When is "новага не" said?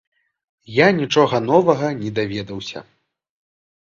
1.51-2.09